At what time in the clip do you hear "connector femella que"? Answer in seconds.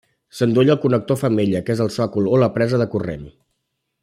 0.85-1.75